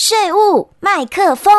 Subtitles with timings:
[0.00, 1.52] 税务麦克风。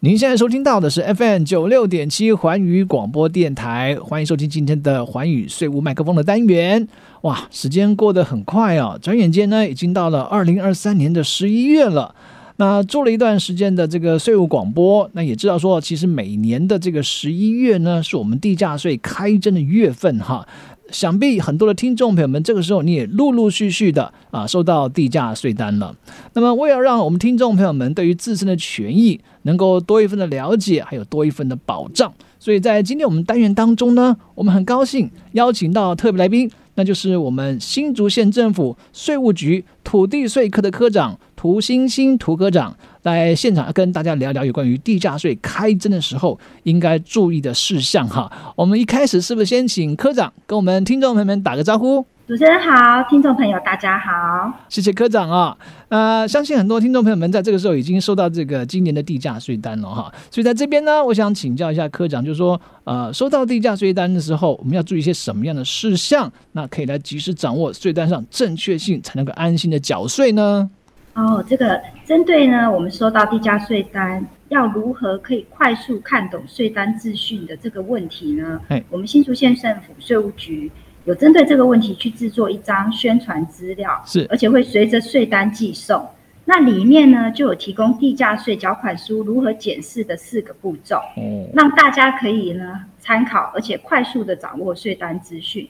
[0.00, 6.88] 您现在收听到的是 FM 九六点七环宇广播电台，欢迎收听今天的环宇税务麦克风的单元。
[7.20, 12.12] 哇，时间过得很快啊，转眼间呢，已经到了二零二三年的十一月了。
[12.56, 20.44] 那做了一段时间的这个税务广播，那也知道说，其实每年的这个十一月呢，是我们地价税开征的月份哈。
[20.90, 25.94] 想必很多的听众朋友们，这个时候你也陆陆续续的啊收到地价税单了。
[26.34, 42.76] 那么，为了让我们听众朋友们对于自身的权益能够多一份的了解，还有多一份的保障，所以在今天我们单元当中呢，我们很高兴邀请到特别来宾，那就是我们新竹县政府税务局土地税科的科长涂欣欣涂科长。
[43.06, 48.30] 在现场跟大家聊聊有关于地价税开征的时候应该注意的事项哈。
[48.56, 52.04] 我们一开始是不是先请科长跟我们听众朋友们打个招呼？
[52.26, 55.56] 主持人好，听众朋友大家好，谢谢科长啊。
[55.88, 60.12] 呃，相信很多听众朋友们在这个时候已经收到这个今年的地价税单了哈。
[60.28, 66.28] 所以在这边呢，我想请教一下科长，就是说，呃，收到地价税单的时候，我们要注意一些什么样的事项？
[66.50, 70.68] 那可以来及时掌握税单上正确性，才能够安心的缴税呢？
[71.14, 78.60] 哦，这个针对呢，我们收到地价税单，要如何可以快速看懂税单资讯的这个问题呢？
[78.90, 80.68] 我们新竹县政府税务局
[81.06, 86.04] 有针对这个问题去制作一张宣传资料，是，而且会随着税单寄送。
[86.44, 95.68] 那里面呢，就有提供地价税缴款书如何检视的四个步骤，哦，让大家可以呢参考，而且快速的掌握税单资讯。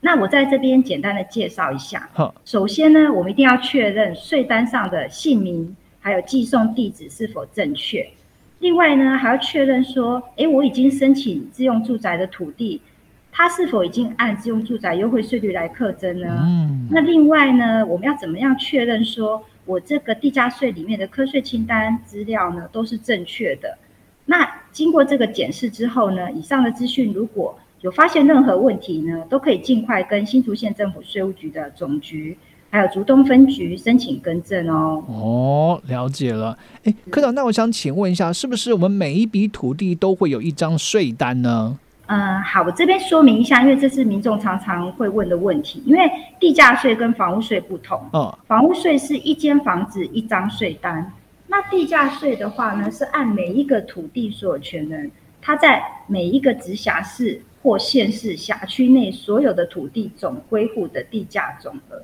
[0.00, 2.08] 那我在这边简单的介绍一下。
[2.12, 8.06] 好，首先呢，我们一定要确认税单上的姓名还有寄送地址是否正确。
[8.60, 12.80] 另外呢，还要确认说，哎，我已经申请自用住宅的土地，
[13.38, 16.26] 它是否已经按自用住宅优惠税率来课征呢？
[16.42, 16.88] 嗯。
[16.90, 23.78] 那另外呢，我们要怎么样确认说我这个地价税里面的课税清单资料呢都是正确的？
[24.26, 32.36] 那经过这个检视之后呢，以上的资讯如果有发现任何问题呢，都可以尽快跟新竹县政府税务局的总局，
[32.70, 35.04] 还有竹东分局申请更正哦。
[35.06, 36.58] 哦，了解了。
[36.82, 41.78] 哎，科长，那我想请问一下，是不是我们每一笔土地都会有一张税单呢？
[42.08, 45.82] 嗯，好，我这边说明一下，因为这是民众常常会问的问题。
[45.86, 51.12] 因为地价税跟房屋税不同，哦，房屋税是一间房子一张税单，
[51.46, 55.10] 那地价税的话呢，是按每一个土地所有权人，
[55.40, 57.40] 他在每一个直辖市。
[57.60, 62.00] 或县市辖区内所有的土地总归户的地价总额，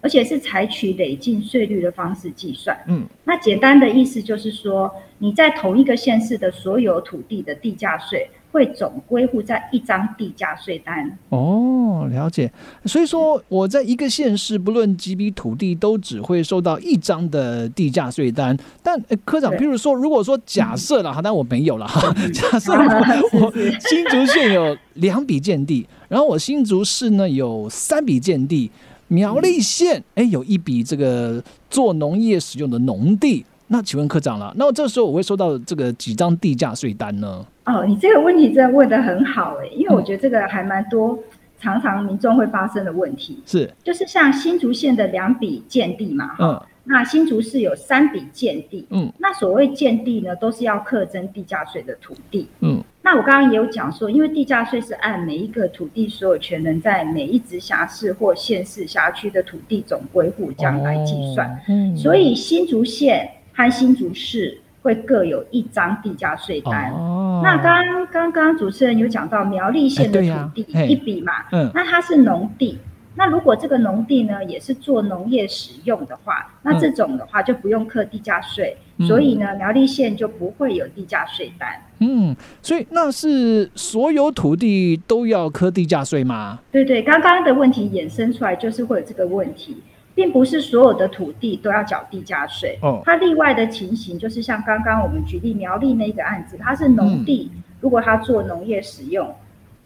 [0.00, 2.76] 而且是采取累进税率的方式计算。
[2.86, 8.28] 嗯，那简单的意思就是说，你在同一个县市的所有土地的地价税。
[8.54, 12.48] 会总归户在一张地价税单哦，了解。
[12.84, 18.56] 所以说我在一个县市，不论几笔土地，都只会收到一张的地价税单。
[18.80, 28.70] 但科长，譬如说，如果说假设了哈，但我没有了哈， 假设我新竹县有两笔建地，然后我新竹市呢有三笔建地，
[29.08, 33.44] 苗栗县哎有一笔这个做农业使用的农地。
[33.68, 37.44] 那请问科长了，那我这时候我会收到这个几张地价税单呢？
[37.64, 41.18] 哦，你这个问题真的问的很好哎，因为我觉得这个还蛮多，
[41.58, 43.42] 常常民众会发生的问题。
[43.46, 63.26] 是，就是像新竹县的两笔建地嘛，嗯，那新竹市有三笔建地，嗯，那所谓建地呢，都是要课征地价税的土地，嗯，那我刚刚也有讲说，因为地价税是按每一个土地所有权人在每一直辖市或县市辖区的土地总归户这样来计算，嗯，所以新竹县。
[63.54, 66.90] 和新竹市会各有一张地价税单。
[66.92, 67.40] 哦。
[67.42, 71.32] 那刚刚刚刚主持人有讲到苗栗县的土地一笔嘛？
[71.52, 71.70] 嗯。
[71.74, 72.78] 那它是农地，
[73.14, 78.76] 那如果这个农地呢也是做农业使用的话，那这种的话就不用课地价税，
[79.06, 81.68] 所以呢苗栗县就不会有地价税单。
[82.00, 86.58] 嗯，所以那是所有土地都要课地价税吗？
[86.70, 89.82] 对对，刚刚的问题衍生出来就是会有这个问题。
[90.14, 97.50] 并不是所有的土地都要缴地价税，哦，它例外的情形就是像刚刚我们举例苗栗那个案子，它是农地，
[97.80, 99.34] 如果它做农业使用，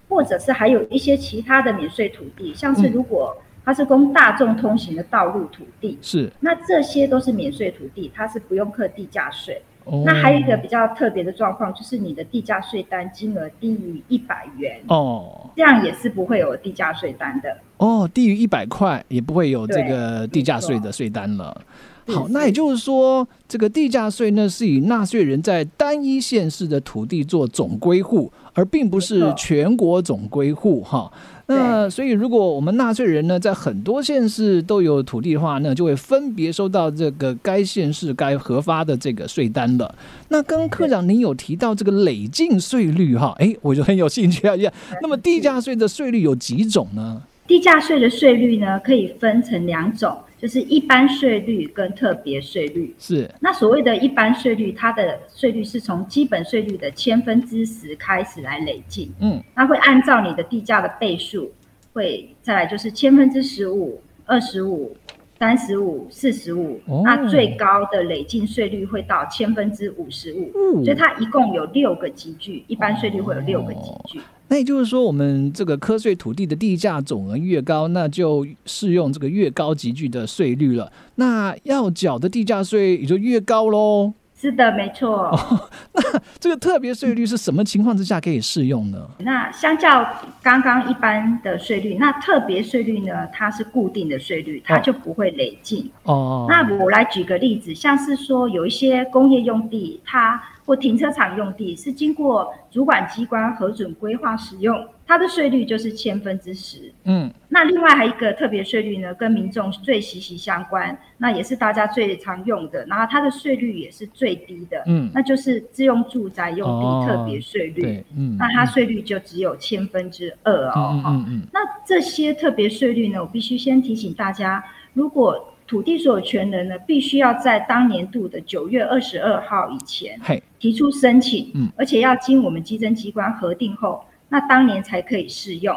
[0.08, 9.60] 或者是还有一些其他的免税土地，像是如果它是供大众通行的道路土地，是，那这些都是免税土地，它是不用课地价税。
[10.04, 18.08] 那还有一个比较特别的状况，就是你的地价税单金额低于一百元哦，这样也是不会有地价税单的哦。
[18.12, 21.60] 低于一百块也不会有这个地价税的税单了。
[22.08, 31.08] 好，那也就是说，这个地价税呢，是以纳税人在单一县市的土地做总归户，而并不是全国总归户哈。
[31.46, 39.94] 那所以，如果我们纳税人呢，在很多县市都有土地的话，那就会分别收到这个该县市该核发的这个税单了。
[40.28, 44.56] 那刚刚科长您有提到这个累进税率哈，哎， 我就很有兴趣啊。
[45.00, 47.22] 那么地价税的税率有几种呢？
[47.46, 50.18] 地价税的税率呢，可以分成两种。
[50.38, 52.94] 就是一般税率跟特别税率。
[52.98, 61.52] 是，那所谓的一般税率，它的税率是从基本税率的千分之十开始来累进，嗯，它会按照你的地价的倍数，
[61.92, 64.96] 会再来就是千分之十五、二十五、
[65.38, 74.20] 三十五、四十五，那最高的累进税率会到千分之五十五，所以它一共有六个集聚，一般税率会有六个集聚。
[74.48, 80.90] 那也就是说，我们这个科税土地的地价总额越高，那就适用这个越高集聚的税率了。
[81.16, 84.14] 那要缴的地价税也就越高喽。
[84.40, 85.36] 是的，没错。
[85.92, 86.00] 那
[86.38, 88.98] 这个特别税率是什么情况之下可以适用呢？
[89.18, 90.06] 那相较
[90.40, 95.90] 刚刚一般的税率，那特别税率呢，它是固定的税率，它就不会累进。
[96.04, 96.46] 哦。
[96.48, 106.92] 那我来举个例子，像是说有一些工业用地，它或停车场用地是经过主管机关核准规划使用，它的税率就是千分之十。
[107.04, 114.82] 嗯，那另外还一个特别税率呢，跟民众最息息相关，那也是大家最常用的，然后它的税率也是最低的。
[114.84, 118.04] 嗯，那就是自用住宅用地特别税率。
[118.14, 121.02] 嗯，那它税率就只有千分之二哦。
[121.06, 121.42] 嗯嗯。
[121.50, 124.62] 那这些特别税率呢，我必须先提醒大家，
[124.92, 130.18] 如果土地所有权人呢，必须要在当年度的九月二十二号以前
[130.58, 135.76] 提出申请，嗯，而且要经我们基征机关核定后，那当年才可以适用。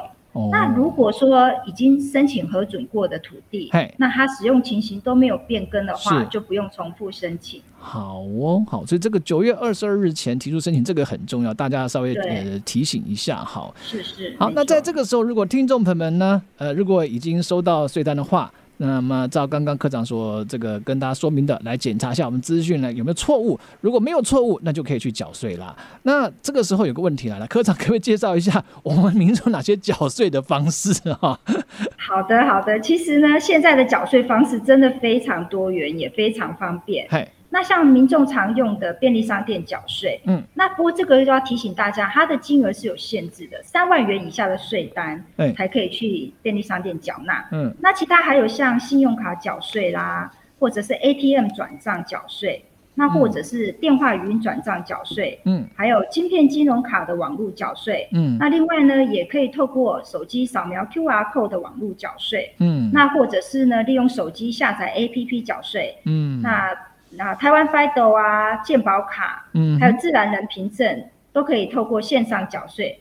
[0.50, 7.62] 那如果说已经申请核准过的土地，那它使用情形都没有变更的话，就不用重复申请。
[7.78, 13.36] 好哦，好，所以这个九月二十二日前提出申请，这个很重要，大家稍微呃提醒一下。
[13.44, 14.34] 好，是是。
[14.40, 18.50] 好，那在这个时候，如果听众朋友们呢，呃，如果已经收到税单的话。
[18.84, 23.60] 那么，照刚刚科长所这个跟大家说明的，来检查一下我们资讯呢有没有错误。
[23.80, 25.76] 如果没有错误，那就可以去缴税啦。
[26.02, 31.40] 那这个时候有个问题来了，科长可不可以介绍一下我们民众哪些缴税的方式哈？
[31.96, 32.80] 好的，好的。
[32.80, 37.08] 其实呢，现在的缴税方式真的非常多元，也非常方便。
[37.54, 45.22] 那像民众常用的便利商店缴税，嗯，那不过这个就要提醒大家，它的金额是有限制的，三万元以下的税单，
[45.58, 52.64] 才可以去便利商店缴纳，嗯，那其他还有像信用卡缴税啦，或者是 ATM 转账缴税，
[52.96, 66.70] 那或者是电话语音转账缴税，嗯，还有晶片金融卡的网络缴税，嗯，那另外呢，也可以透过手机扫描 QR code 的网络缴税，嗯，那或者是呢，利用手机下载 APP 缴税，嗯，那。
[67.12, 73.00] 那台湾 FIDO 啊，健保卡，嗯，还有自然人凭证，都可以透过线上缴税，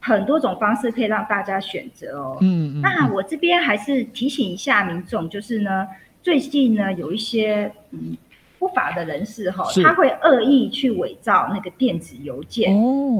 [0.00, 2.38] 很多种方式可以让大家选择哦。
[2.40, 2.80] 嗯嗯。
[2.80, 5.86] 那我这边还是提醒一下民众，就是呢，
[6.22, 8.16] 最近呢有一些嗯。
[8.60, 12.70] 不法的人士哈，他会恶意去伪造那个电子邮件，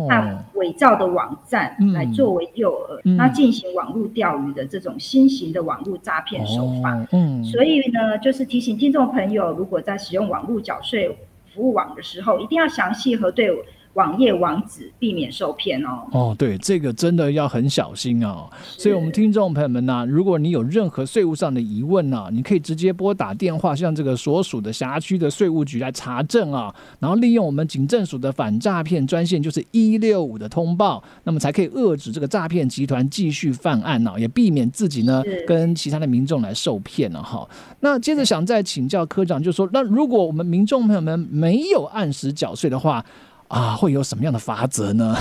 [0.06, 2.70] 那伪造的网站来作为诱
[3.02, 7.06] 饵，那进行网络钓鱼的这种新型的网络诈骗手法。
[7.12, 11.08] 嗯，所以呢，就是提醒听众朋友，如果在使用网络缴税
[11.54, 13.50] 服务网的时候，一定要详细核对。
[13.94, 16.06] 网页网址，避免受骗哦。
[16.12, 18.48] 哦，对，这个真的要很小心哦。
[18.62, 26.72] 所以，我们听众朋友们呢，如果你有任何税务上的疑问呢，你可以直接拨打电话，向这个所属的辖区的税务局来查证啊。
[27.00, 37.48] 然后，利用我们警政署的反诈骗专线，就是一六五的通报，那么才可以遏制这个诈骗集团继续犯案呢，也避免自己呢跟其他的民众来受骗了哈。
[37.80, 43.04] 那接着想再请教科长，就说那如果我们民众朋友们没有按时缴税的话，
[43.50, 45.16] 啊，会有什么样的法则呢？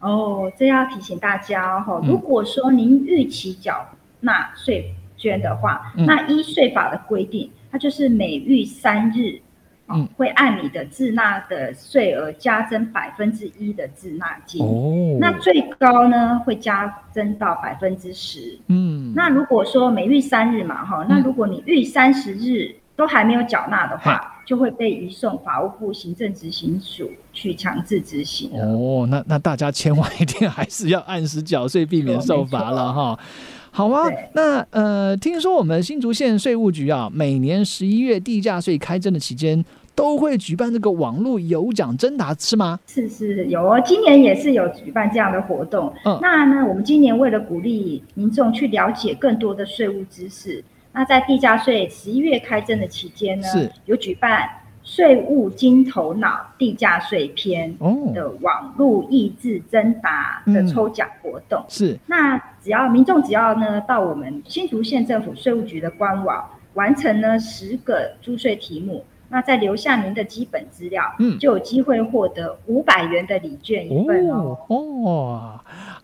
[0.00, 3.86] 哦，这要提醒大家哈，如果说您预期缴
[4.20, 9.38] 纳税捐的话，那依税法的规定，它就是每逾三日，
[9.88, 14.64] 嗯，会按你的滞纳的税额加征百分之一的滞纳金。
[14.64, 18.58] 哦，那最高呢会加增到百分之十。
[18.68, 24.36] 嗯，那如果说每逾三日嘛，哈，那如果你逾三十日都还没有缴纳的话。
[24.48, 33.18] 就会被移送法务部行政执行署去强制执行哦，那那大家千万一定还是要按时缴税，避免受罚了哈。
[33.70, 39.62] 好啊，那呃，听说我们新竹县税务局啊，每年十一月地价税开征的期间，
[39.94, 42.80] 都会举办这个网络有奖征答，是吗？
[42.86, 45.92] 是是有哦，今年也是有举办这样的活动。
[46.06, 50.64] 嗯，那呢，我们今年为了鼓励民众去了解更多的税务知识。
[50.98, 53.70] 那在地价税十一月开征的期间呢，是。
[53.84, 54.48] 有举办
[54.82, 60.66] 税务金头脑地价税篇哦，的网络益智征答的嗯。
[60.66, 61.64] 抽奖活动。
[61.68, 61.96] 是。
[62.06, 71.38] 那只要民众只要呢到我们新竹县政府税务局的官网完成呢十个租税题目，那再留下您的基本资料，嗯。
[71.38, 74.58] 就有机会获得五百元的礼券一份哦。
[74.66, 75.60] 哦哦，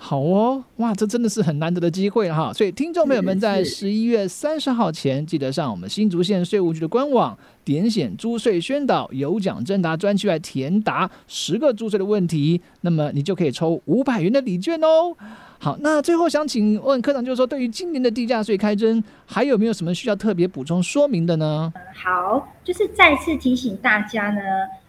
[0.06, 2.52] 好哦，哇，这真的是很难得的机会了哈！
[2.52, 7.34] 所以听众朋友们在十一月三十号前，记得上我们新竹县税务局的官网，
[7.64, 15.16] 点选租税宣导有奖征答专区来填答十个租税的问题，那么你就可以抽五百元的礼券哦。
[15.58, 21.72] 好，那最后想请问科长，就是说对于今年的地价税开征，还有没有什么需要特别补充说明的呢？
[21.94, 24.42] 好，就是再次提醒大家呢，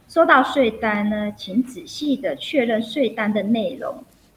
[0.09, 3.95] 收到税单呢，请仔细的确认税单的内容。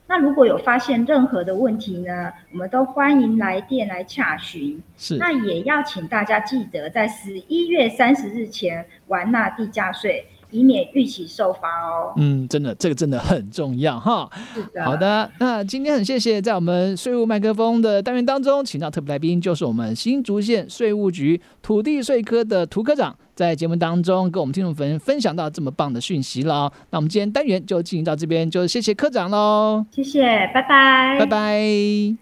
[0.08, 4.82] 那如果有发现任何的问题呢，我们都欢迎来电来洽询。
[4.96, 12.14] 是那也要请大家记得在十一月三十日前完纳地价税，以免逾期受罚哦。
[12.16, 14.30] 嗯，真的，这个真的很重要哈。
[14.54, 26.72] 是的，好，的，那今天很谢谢在我们税务麦克风的单元当中，请到特别来宾，就是我们新竹县税务局土地税科的涂科长，在节目当中跟我们听众朋友分享到这么棒的讯息了。
[26.90, 32.18] 那我们今天单元就进行到这边，就谢谢科长喽，谢谢，拜拜，拜拜。